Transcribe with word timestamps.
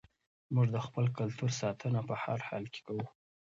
موږ 0.53 0.67
د 0.75 0.77
خپل 0.85 1.05
کلتور 1.17 1.51
ساتنه 1.61 1.99
په 2.09 2.15
هر 2.23 2.39
حال 2.47 2.65
کې 2.73 2.81
کوو. 2.87 3.05